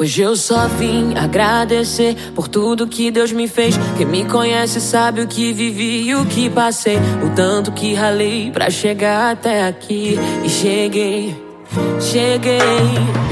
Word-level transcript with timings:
Hoje 0.00 0.22
eu 0.22 0.36
só 0.36 0.68
vim 0.68 1.16
agradecer 1.16 2.14
por 2.32 2.46
tudo 2.46 2.86
que 2.86 3.10
Deus 3.10 3.32
me 3.32 3.48
fez. 3.48 3.74
Quem 3.96 4.06
me 4.06 4.24
conhece 4.24 4.80
sabe 4.80 5.22
o 5.22 5.26
que 5.26 5.52
vivi 5.52 6.02
e 6.02 6.14
o 6.14 6.24
que 6.24 6.48
passei. 6.48 6.98
O 7.26 7.34
tanto 7.34 7.72
que 7.72 7.94
ralei 7.94 8.52
pra 8.52 8.70
chegar 8.70 9.32
até 9.32 9.66
aqui. 9.66 10.16
E 10.44 10.48
cheguei, 10.48 11.47
cheguei. 12.00 12.58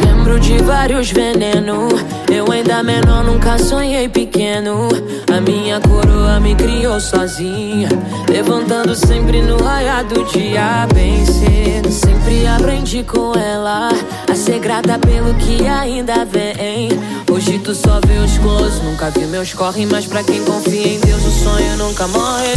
Lembro 0.04 0.38
de 0.40 0.58
vários 0.58 1.10
venenos. 1.10 1.94
Eu 2.30 2.50
ainda 2.50 2.82
menor, 2.82 3.24
nunca 3.24 3.58
sonhei 3.58 4.08
pequeno. 4.08 4.88
A 5.34 5.40
minha 5.40 5.80
coroa 5.80 6.40
me 6.40 6.54
criou 6.54 7.00
sozinha. 7.00 7.88
Levantando 8.28 8.94
sempre 8.94 9.42
no 9.42 9.56
raiar 9.62 10.04
do 10.04 10.24
dia, 10.24 10.86
bem 10.94 11.24
cedo. 11.24 11.90
Sempre 11.90 12.46
aprendi 12.46 13.02
com 13.04 13.32
ela 13.34 13.90
a 14.30 14.34
ser 14.34 14.58
grata 14.58 14.98
pelo 14.98 15.32
que 15.34 15.66
ainda 15.66 16.24
vem. 16.24 16.88
Hoje 17.30 17.58
tu 17.58 17.74
só 17.74 18.00
vê 18.06 18.18
os 18.18 18.38
close, 18.38 18.82
nunca 18.82 19.10
vi 19.10 19.26
meus 19.26 19.52
corre, 19.52 19.86
mas 19.86 20.06
pra 20.06 20.22
quem 20.22 20.44
confia 20.44 20.88
em 20.88 21.00
Deus, 21.00 21.24
o 21.24 21.30
sonho 21.30 21.76
nunca 21.76 22.06
morre. 22.08 22.54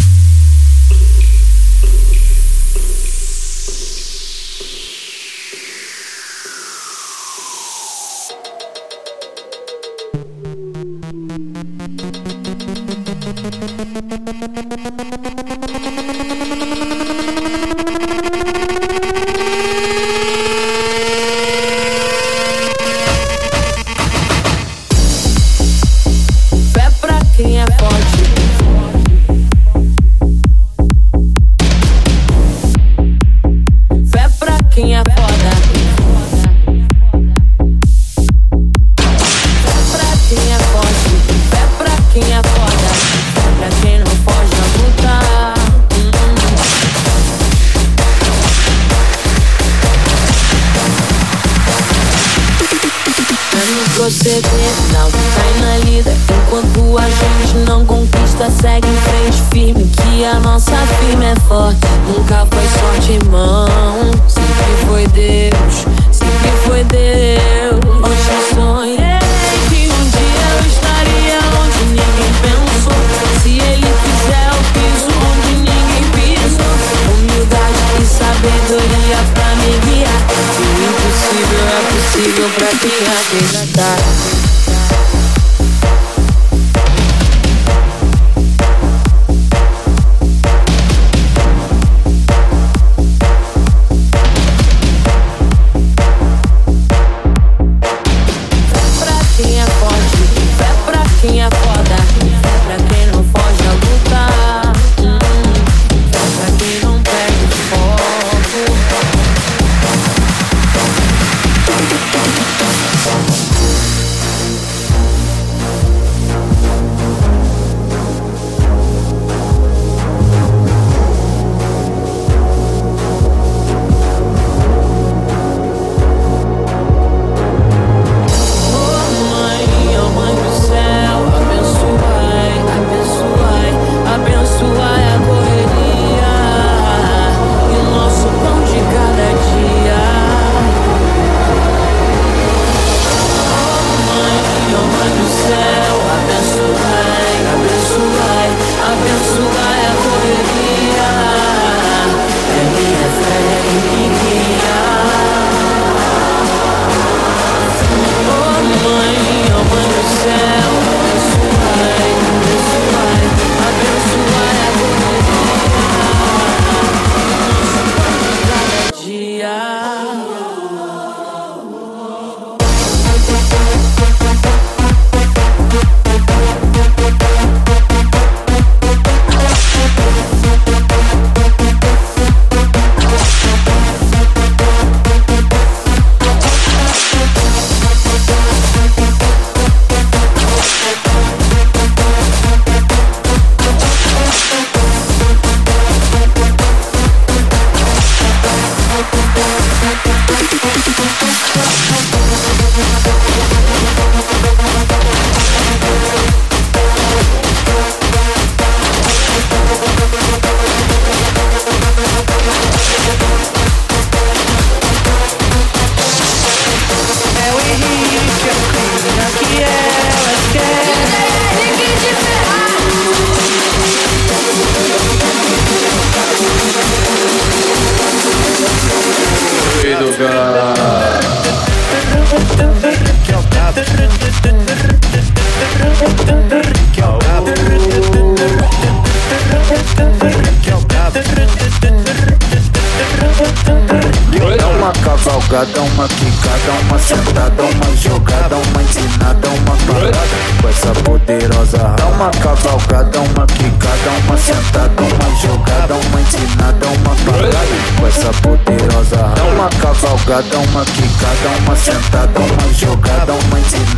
Sentada, 247.10 247.64
uma 247.64 247.96
jogada, 247.98 248.56
uma 248.56 248.84
ensinada, 248.84 249.50
uma 249.50 249.76
parada 249.88 250.38
com 250.62 250.70
essa 250.70 250.94
poderosa. 251.02 251.96
Dá 251.98 252.06
uma 252.06 252.30
cavalgada, 252.30 253.20
uma 253.22 253.48
quicada, 253.48 254.12
uma 254.28 254.38
sentada, 254.38 255.02
uma 255.02 255.36
jogada, 255.42 255.94
uma 255.96 256.22
ensinada, 256.22 256.86
uma 256.86 257.16
parada 257.26 257.66
com 258.00 258.08
essa 258.08 258.32
poderosa. 258.42 259.18
Dá 259.36 259.44
uma 259.44 259.70
cavalgada, 259.70 260.58
uma 260.60 260.86
quicada, 260.86 261.50
uma 261.66 261.76
sentada, 261.76 262.40
uma 262.40 262.74
jogada, 262.74 263.34
uma 263.34 263.60
ensinada, 263.60 263.90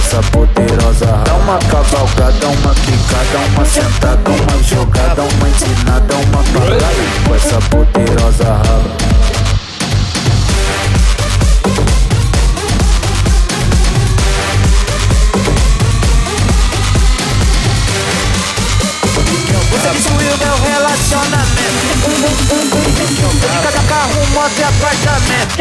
essa 0.00 0.22
poderosa 0.32 1.06
Dá 1.26 1.34
uma 1.34 1.58
cavalgada, 1.58 2.46
uma 2.48 2.74
quicada, 2.74 3.38
uma 3.54 3.64
sentada, 3.66 4.30
uma 4.30 4.62
jogada, 4.62 5.22
uma 5.22 5.48
ensinada, 5.48 6.14
uma 6.14 6.42
parada 6.42 6.94
Com 7.28 7.34
essa 7.34 7.58
poderosa 7.68 8.44
raba 8.44 9.19
relacionamento 21.10 21.90
De 23.40 23.58
cada 23.62 23.82
carro, 23.88 24.26
moto 24.32 24.52
e 24.58 24.62
apartamento 24.62 25.56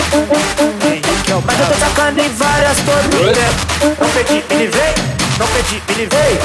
Mas 1.46 1.60
eu 1.60 1.66
tô 1.68 1.74
sacando 1.74 2.20
em 2.20 2.30
várias 2.30 2.78
todo 2.80 3.06
o 3.06 3.34
tempo 3.34 3.96
Não 4.00 4.10
pedi, 4.10 4.44
me 4.50 4.58
livrei, 4.58 4.94
não 5.38 5.48
pedi, 5.48 5.82
me 5.88 5.96
livrei 5.96 6.40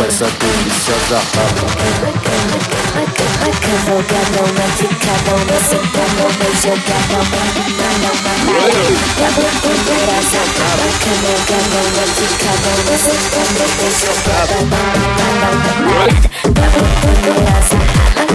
Com 0.00 0.06
essa 0.06 0.24
deliciosa 0.24 1.20
raba 1.36 2.00
sentada, 5.60 6.24
uma 6.24 6.48
jogada, 6.56 7.20
uma 7.20 7.36
mamada, 7.36 8.08
uma 8.08 8.32
parada 9.14 9.50
Poderosa, 9.60 10.40
cavalgada, 11.04 11.80
uma 11.84 12.04
ficada, 12.16 12.70
uma 12.80 12.96
sentada, 12.96 13.64
uma 13.76 13.88
jogada, 14.00 14.56
uma 14.64 14.80
mamada, 15.20 15.72
uma 15.76 16.08
parada 16.54 16.82
Poderosa, 17.00 17.78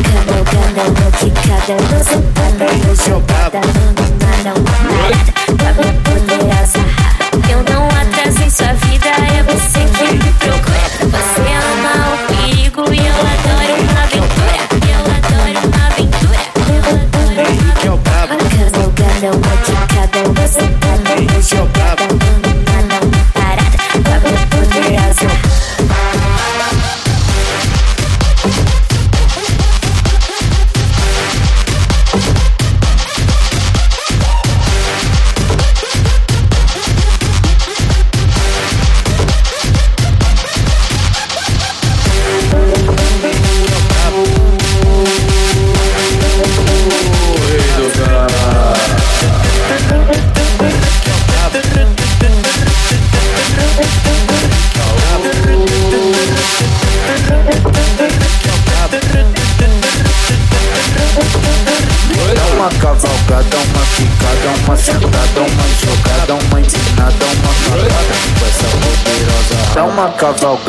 cavalgada, 0.06 0.84
uma 0.86 1.10
ficada, 1.18 1.74
uma 1.82 2.00
sentada, 2.06 2.66
uma 2.76 2.94
jogada, 2.96 3.62
mamada, 3.98 4.52
uma 4.54 4.76
parada 5.58 5.90
Poderosa, 6.06 6.84
eu 7.50 7.60
não 7.64 7.82
atraso 7.88 8.42
em 8.44 8.50
sua 8.52 8.72
vida, 8.74 9.10
é 9.10 9.44
você 9.44 9.80
que 9.80 10.08
me 10.14 10.32
procura. 10.34 10.86
Você 11.06 11.45
uma 20.86 21.42
sentada, 21.42 21.85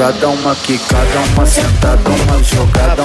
cavalgada, 0.06 0.28
uma 0.28 0.54
quicada, 0.54 1.20
uma 1.34 1.46
sentada, 1.46 2.10
uma 2.10 2.42
jogada, 2.42 3.02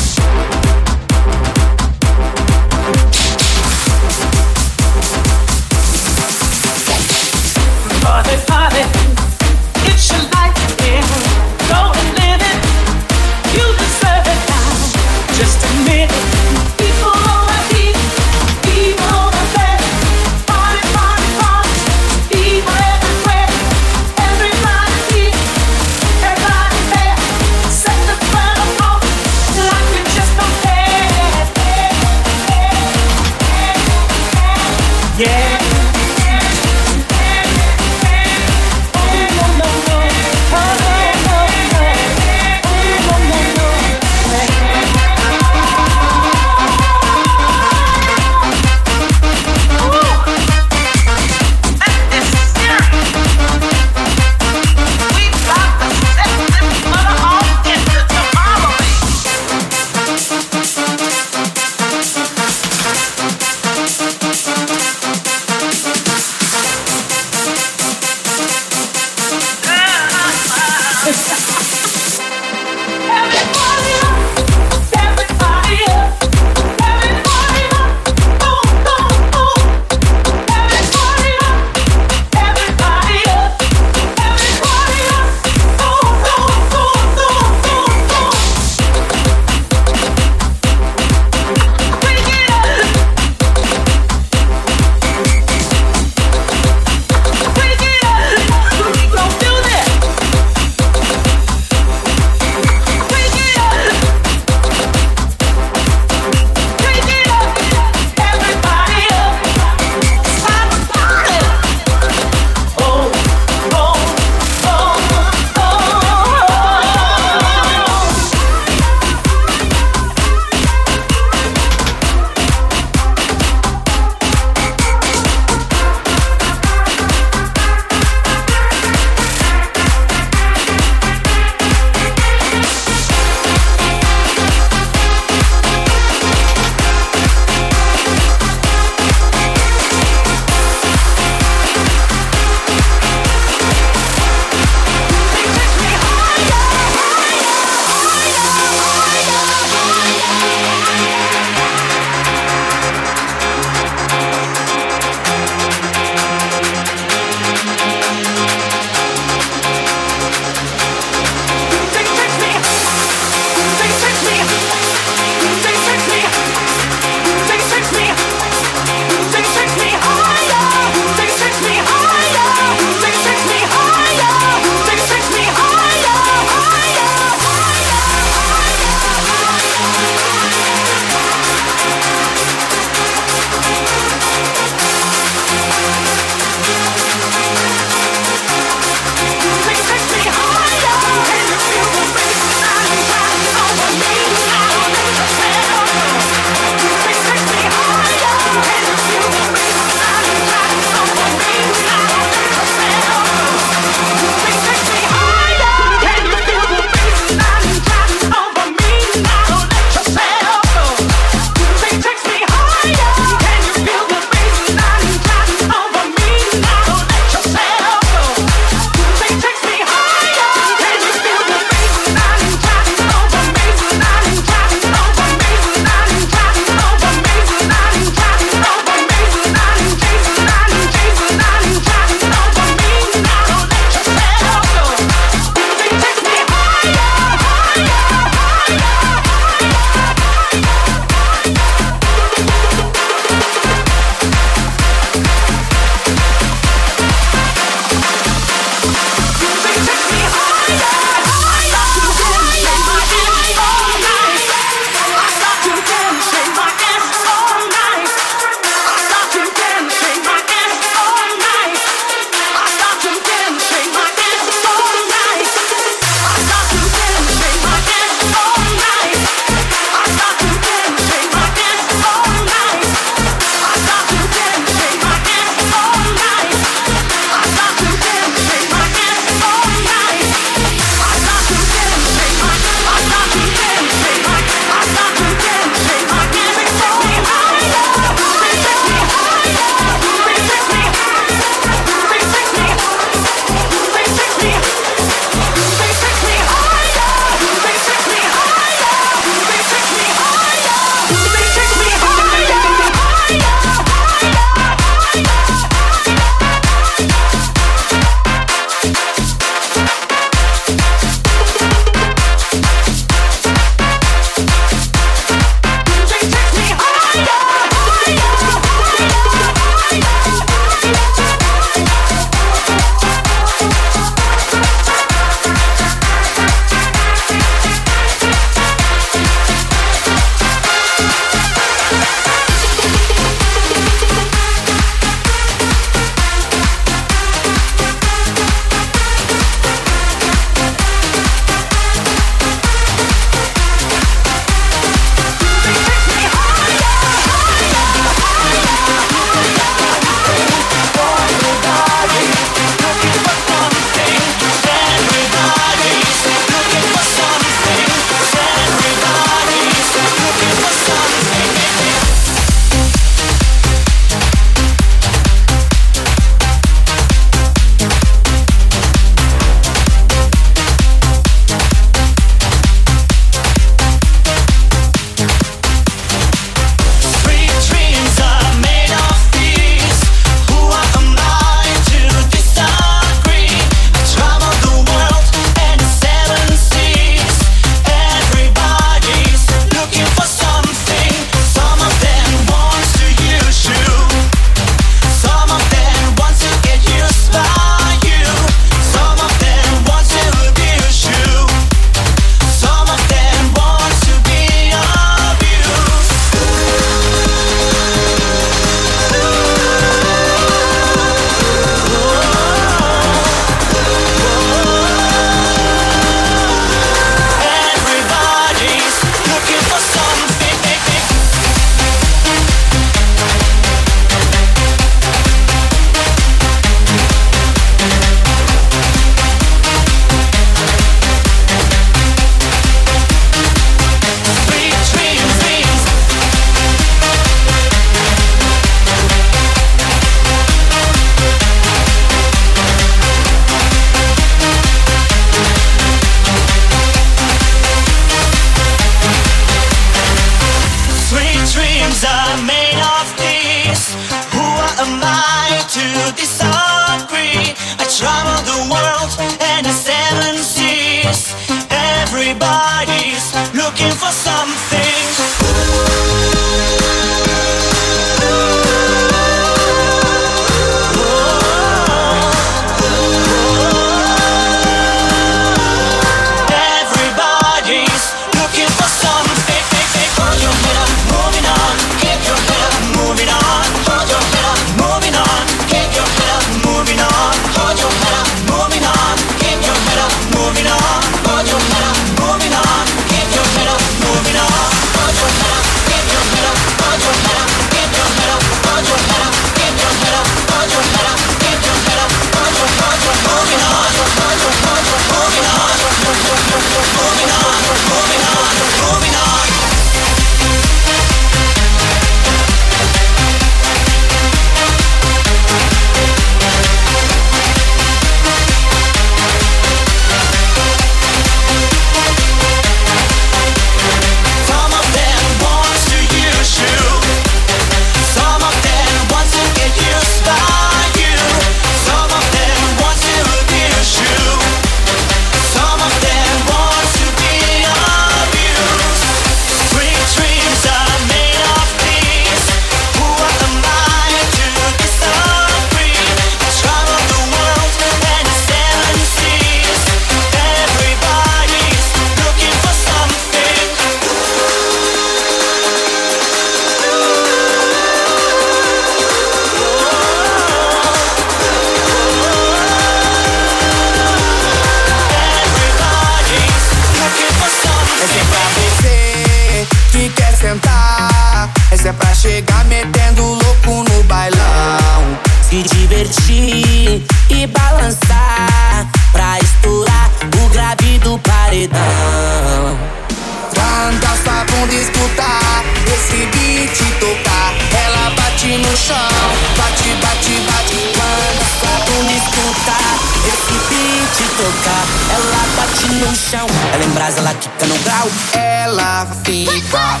Tá 597.36 597.50
que 597.58 597.66
no 597.66 597.78
grau, 597.80 598.10
ela 598.32 599.06
fica. 599.24 600.00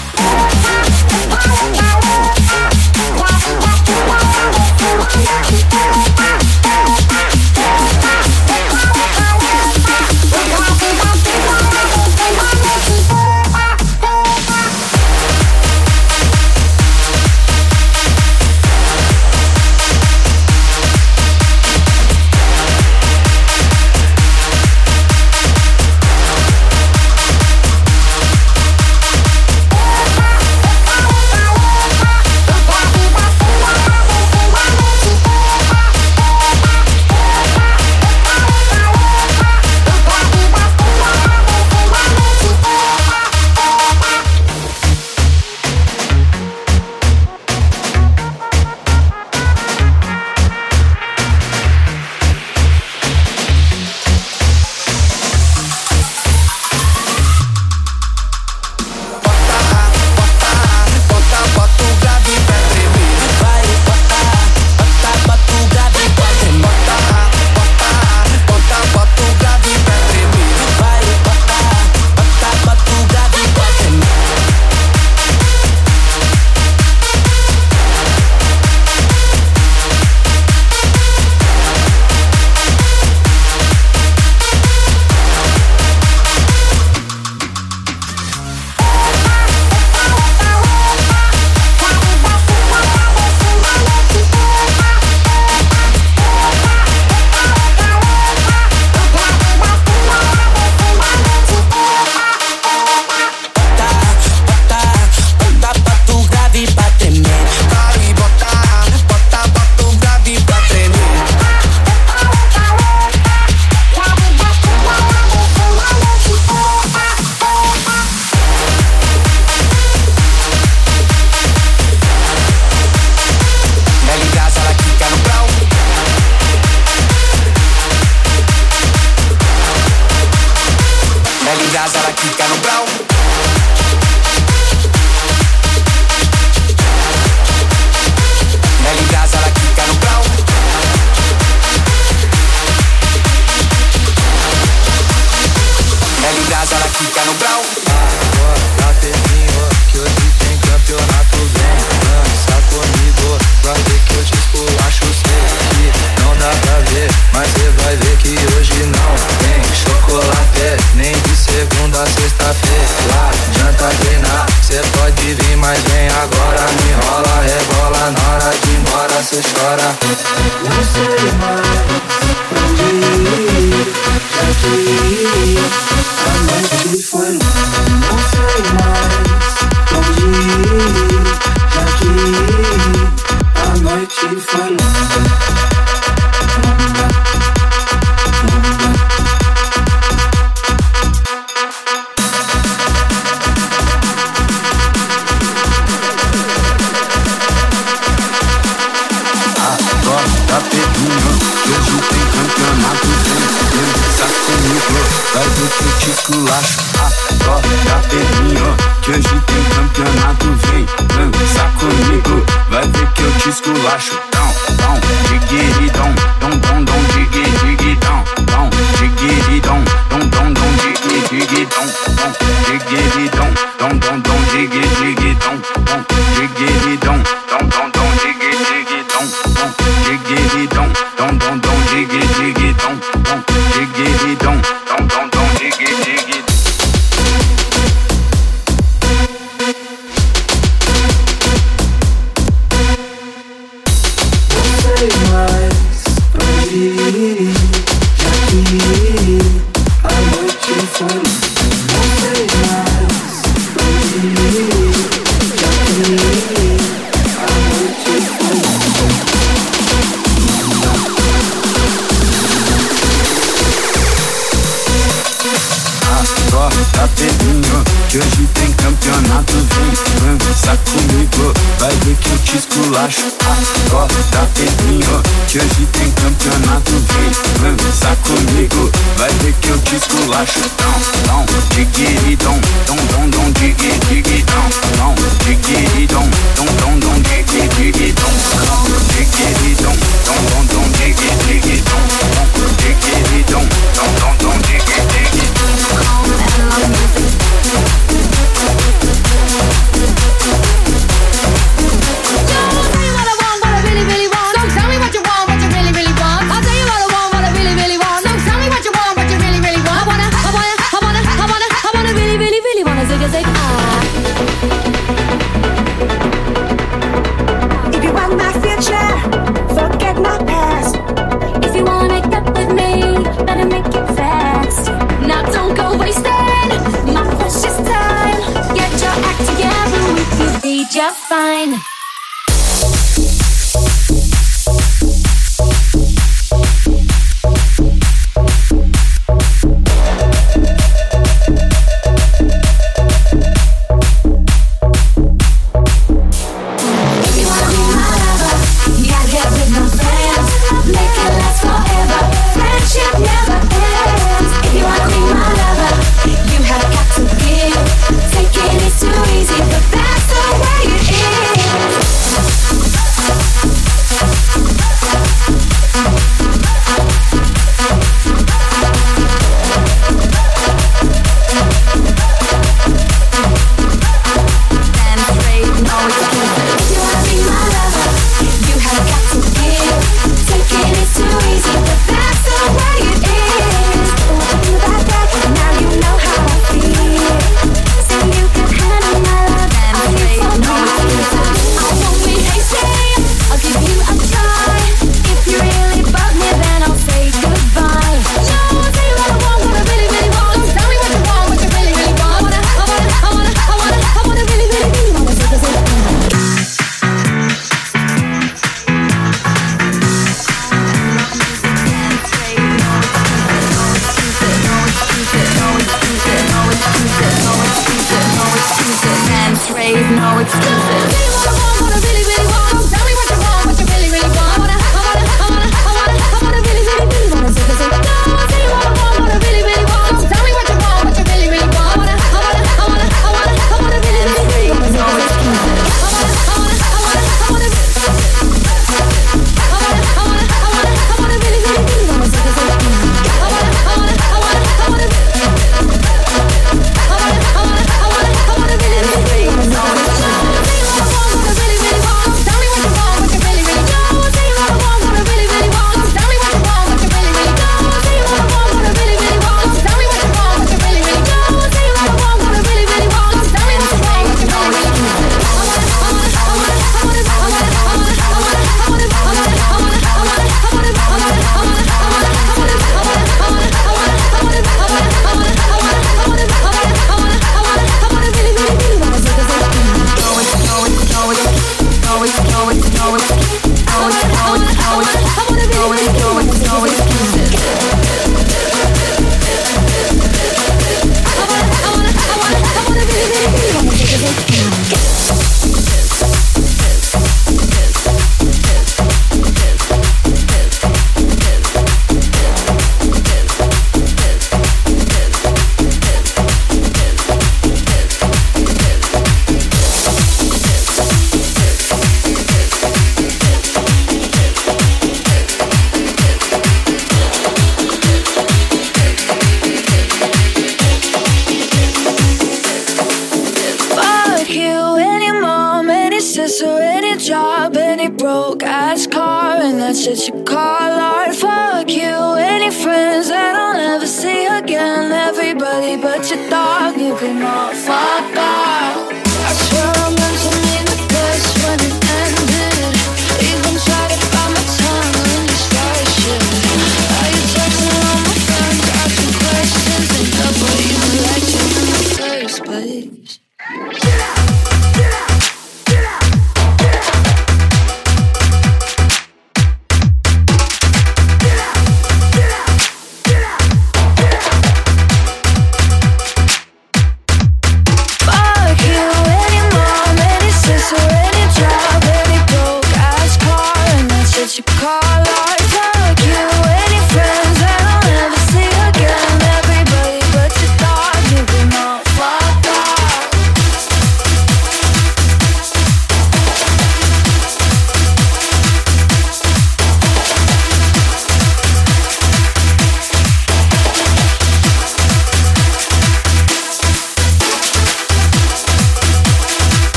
lâche, 280.36 280.60
non, 280.82 281.38
non, 281.38 281.44
diggy, 281.74 282.36
don, 282.36 282.60
don, 282.86 282.96
don, 283.10 283.30
don, 283.30 283.52
diggy, 283.52 284.15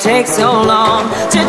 take 0.00 0.26
so 0.26 0.50
long 0.62 1.10
to 1.30 1.39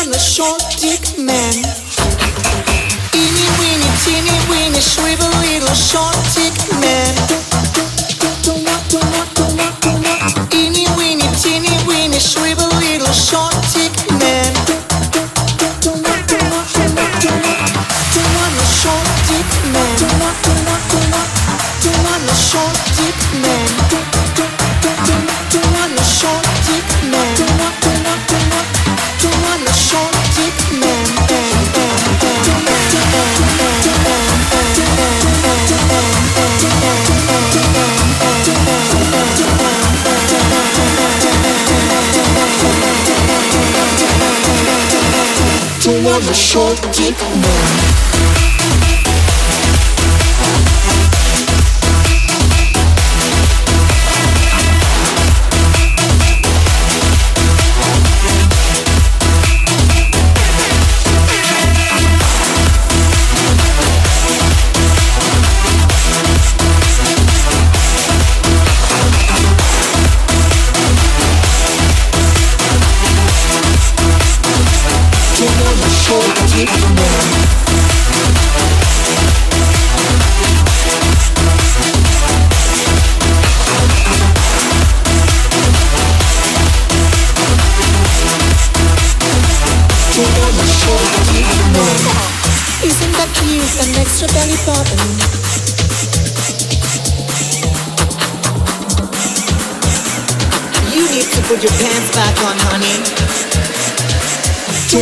on 0.00 0.08
a 0.14 0.18
short 0.18 0.62
dick 0.80 1.18
man. 1.18 1.52
Eeny 3.12 3.46
weeny, 3.60 3.90
teeny 4.00 4.36
weeny, 4.48 4.80
shrivel 4.80 5.28
little 5.44 5.74
short 5.74 6.16
dick 6.32 6.56
man. 6.80 7.14
Eeny 10.56 10.86
weeny, 10.96 11.28
teeny 11.42 11.76
weeny, 11.86 12.18
shrivel 12.18 12.68
little 12.80 13.12
short 13.12 13.54
dick 13.74 13.92
man. 14.16 14.52
Don't 15.84 16.00
don't 16.00 16.00
don't 16.00 16.48
don't 18.00 18.56
a 18.56 18.66
short 18.80 19.08
dick 19.28 19.50
man. 19.72 19.98
Don't 20.00 20.16
don't 20.44 20.64
don't 20.64 21.12
don't 21.84 22.24
a 22.24 22.34
short 22.48 22.76
dick 22.96 23.18
man. 23.42 23.59
you 45.90 46.04
want 46.04 46.22
a 46.30 46.34
short 46.34 46.80
deep 46.92 47.16
moon. 47.20 48.39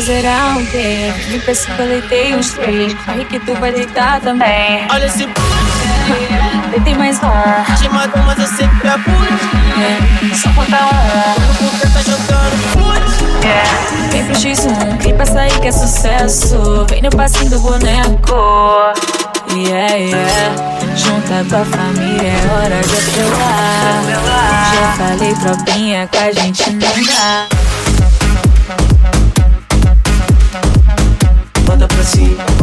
zerar 0.00 0.58
um 0.58 0.66
quê 0.66 1.12
Me 1.28 1.38
que 1.38 1.50
eu 1.50 1.86
deitei 1.86 2.34
uns 2.34 2.50
três. 2.50 2.94
Corre 3.04 3.24
que 3.26 3.38
tu 3.40 3.54
vai 3.54 3.72
deitar 3.72 4.20
também. 4.20 4.86
Olha 4.90 5.06
esse 5.06 5.28
Deitei 6.70 6.94
mais 6.94 7.18
um. 7.18 7.74
Te 7.76 7.88
matou, 7.88 8.22
mas 8.22 8.38
eu 8.38 8.46
sempre 8.46 8.88
apude. 8.88 9.28
é, 9.78 10.34
Só 10.34 10.48
conta 10.52 10.76
um. 10.86 11.68
Porque 11.70 11.86
tá 11.88 12.02
jogando 12.02 12.72
put. 12.72 13.46
é, 13.46 14.08
Vem 14.10 14.24
pro 14.24 14.34
X1 14.34 15.02
Vem 15.02 15.14
pra 15.14 15.26
sair 15.26 15.60
que 15.60 15.68
é 15.68 15.72
sucesso. 15.72 16.86
Vem 16.90 17.02
no 17.02 17.10
passinho 17.10 17.50
do 17.50 17.60
boneco. 17.60 18.92
Yeah, 19.52 19.94
yeah. 19.94 20.54
Junta 20.96 21.44
com 21.48 21.62
a 21.62 21.64
família 21.64 22.30
é 22.30 22.52
hora 22.52 22.80
de 22.82 22.96
apelar. 22.96 24.02
Já 24.74 24.92
falei 24.98 25.34
tropinha 25.34 26.08
com 26.08 26.18
a 26.18 26.32
gente 26.32 26.70
não 26.72 26.78
dá 26.80 27.46
Bota 32.06 32.55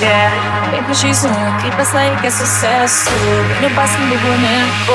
Yeah. 0.00 0.30
Vem 0.70 0.82
pro 0.84 0.94
X1, 0.94 1.26
quem 1.60 1.84
sair 1.84 2.16
que 2.20 2.28
é 2.28 2.30
sucesso 2.30 3.10
Vem 3.48 3.68
no 3.68 3.74
passinho 3.74 4.06
do 4.10 4.18
boneco 4.18 4.92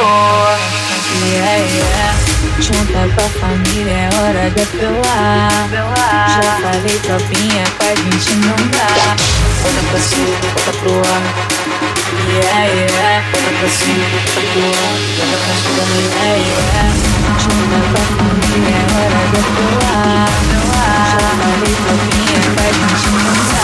Yeah, 1.28 1.56
yeah 1.58 2.16
Junta 2.62 3.14
com 3.14 3.26
a 3.26 3.30
família, 3.42 3.92
é 3.92 4.10
hora 4.16 4.50
de 4.50 4.62
apelar 4.62 5.50
Já 5.70 6.56
falei 6.62 7.00
tropinha, 7.00 7.64
com 7.78 7.86
a 7.86 7.96
gente 7.96 8.34
não 8.36 8.56
dá 8.72 8.88
Bota 9.62 9.82
pra 9.90 10.00
cima, 10.00 10.38
bota 10.54 10.72
pro 10.80 10.96
ar. 11.00 11.24
Yeah, 12.32 12.64
yeah 12.64 13.24
Bota 13.32 13.52
pra 13.60 13.68
cima, 13.68 14.06
bota 14.08 14.42
pro 14.54 14.64
ar. 14.64 14.96
Joga 15.18 15.38
pra 15.44 15.52
ajudar. 15.54 15.88
Yeah, 16.00 16.38
yeah 16.48 16.88
Junta 17.44 17.78
com 17.92 18.00
a 18.00 18.06
família, 18.16 18.78
é 18.78 18.88
hora 18.96 19.22
de 19.28 19.38
apelar 19.44 20.32
Já 21.20 21.32
falei 21.44 21.76
tropinha, 21.84 22.40
com 22.56 22.62
a 22.62 22.72
gente 22.72 23.08
não 23.10 23.36
dá 23.52 23.63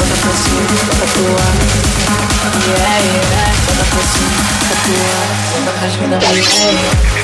Bota 0.00 0.16
pra 0.16 0.32
cima, 0.32 0.62
bota 0.86 1.06
pro 1.12 1.24
ar. 1.36 1.54
Yeah, 2.66 3.04
yeah 3.04 3.52
Bota 3.66 3.84
pra 3.84 4.02
cima, 4.02 4.40
bota 4.60 4.76
pro 4.80 4.96
ar. 4.96 5.28
Joga 5.52 5.72
pra 5.72 5.86
ajudar. 5.86 6.20
Yeah, 6.22 6.40
yeah 6.40 7.19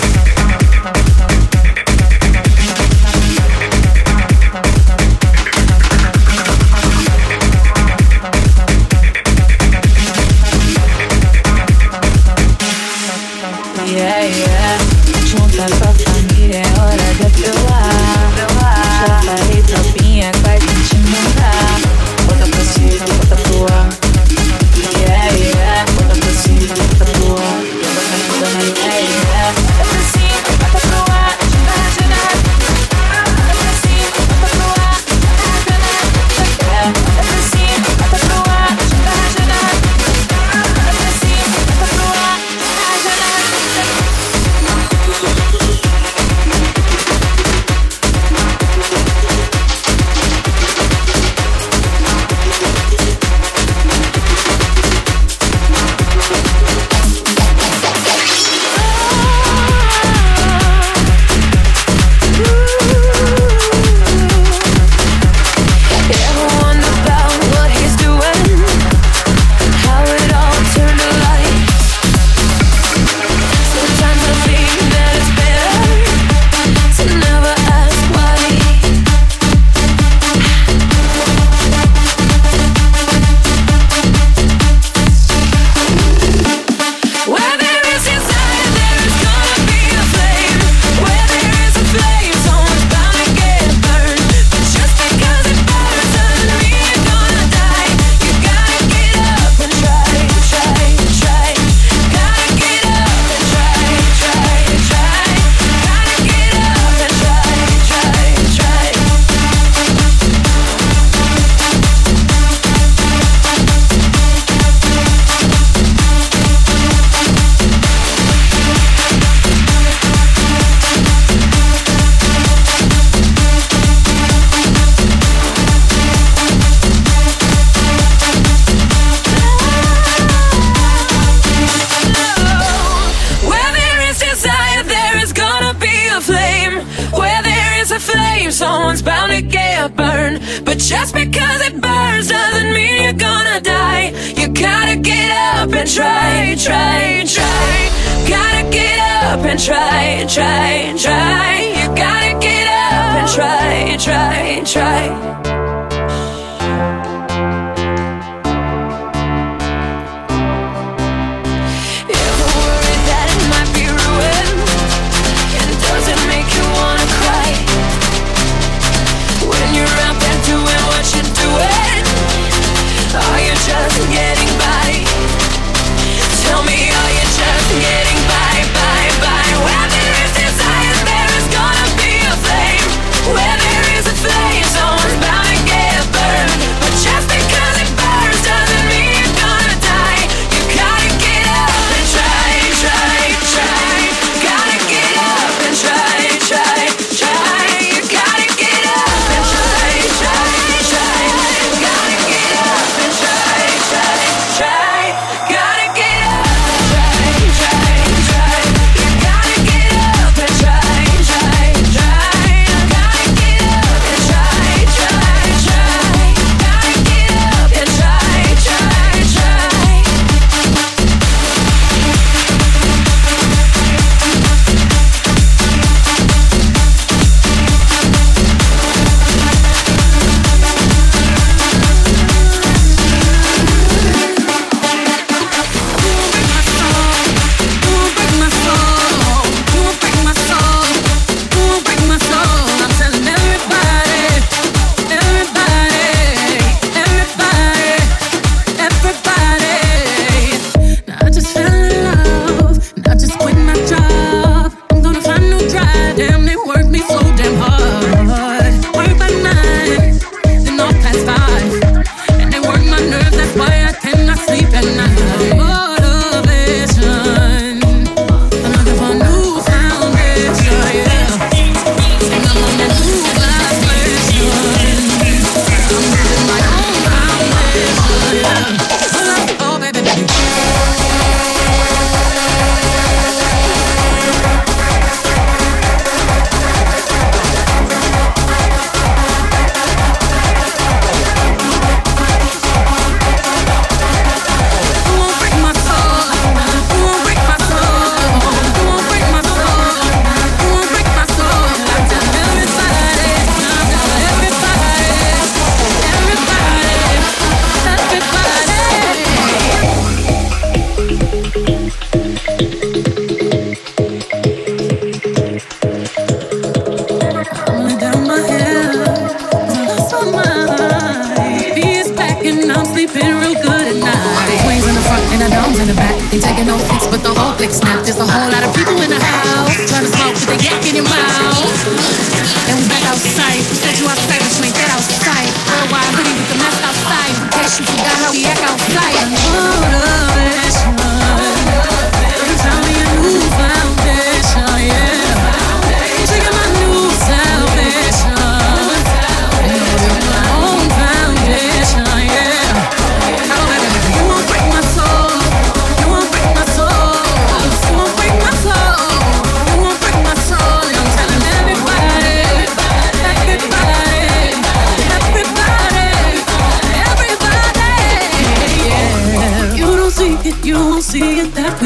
zodiac 338.26 338.58
on 338.70 338.78
fire. 338.78 339.45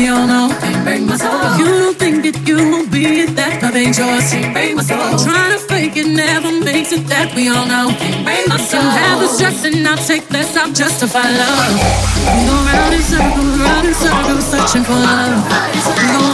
we 0.01 0.09
all 0.09 0.27
know. 0.27 0.49
Can't 0.61 0.83
break 0.85 1.03
my 1.03 1.17
soul. 1.17 1.59
You 1.61 1.67
don't 1.67 1.99
think 1.99 2.25
that 2.25 2.37
you 2.49 2.57
won't 2.57 2.91
be 2.91 3.21
it, 3.23 3.37
that 3.37 3.61
love 3.63 3.77
ain't 3.77 3.97
yours. 3.99 4.33
Can't 4.33 4.53
break 4.57 4.73
my 4.75 4.83
soul. 4.83 5.19
Trying 5.21 5.53
to 5.53 5.61
fake 5.61 5.97
it 5.97 6.09
never 6.09 6.53
makes 6.65 6.93
it, 6.93 7.05
that 7.13 7.29
we 7.37 7.53
all 7.53 7.67
know. 7.69 7.93
Can't 8.01 8.25
break 8.25 8.49
my 8.49 8.57
soul. 8.57 8.81
You 8.81 8.97
have 9.05 9.21
a 9.21 9.29
stress 9.29 9.65
and 9.69 9.87
I'll 9.87 10.01
take 10.01 10.25
less, 10.33 10.57
I'll 10.57 10.73
justify 10.73 11.29
love. 11.29 11.77
We 12.33 12.49
go 12.49 12.57
round 12.65 12.95
in 12.97 13.03
circles, 13.05 13.55
round 13.61 13.87
in 13.89 13.95
circles, 13.95 14.45
searching 14.49 14.85
for 14.89 14.97
love. 14.97 15.37
We 15.77 16.07
go 16.17 16.30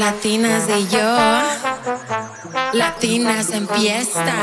latinas 0.00 0.66
de 0.66 0.86
yo, 0.88 1.14
latinas 2.72 3.50
en 3.50 3.68
fiesta. 3.68 4.34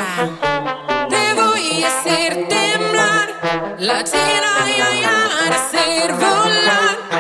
Te 1.09 1.33
voy 1.33 1.83
a 1.83 1.87
hacer 1.87 2.47
temblar, 2.47 3.75
latina, 3.79 4.51
y 4.77 5.03
a 5.03 5.55
hacer 5.55 6.13
volar. 6.13 7.16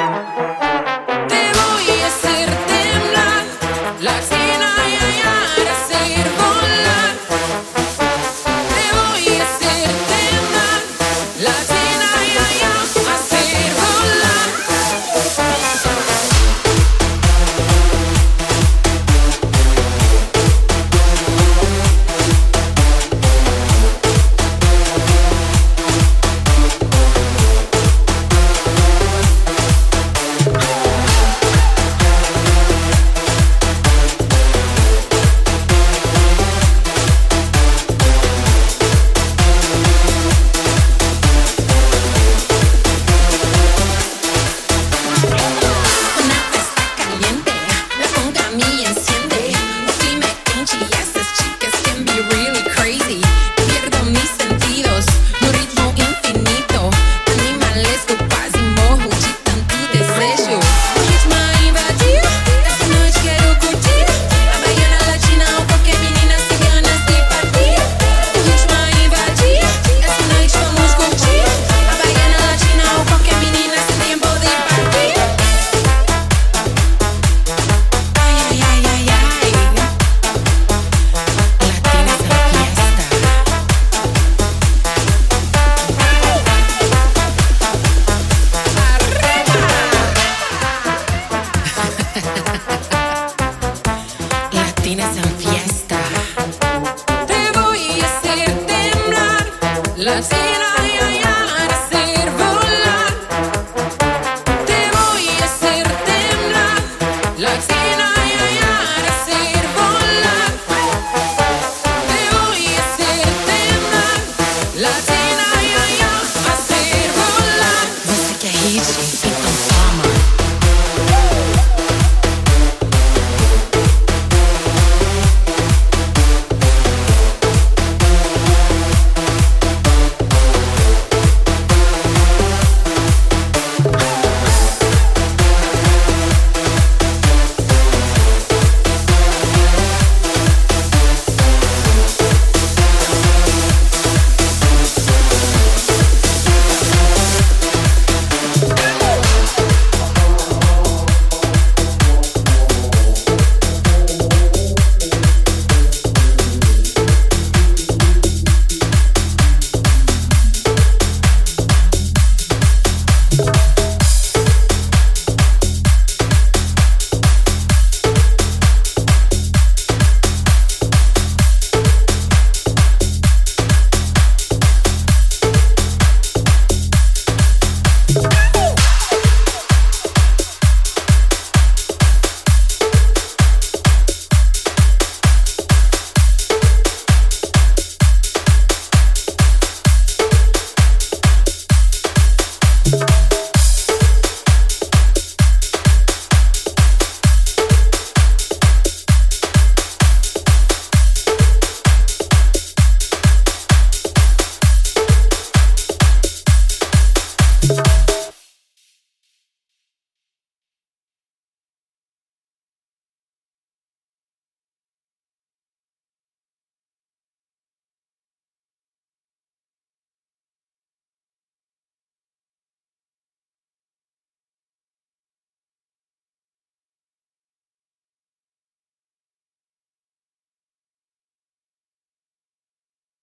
Like 107.37 107.76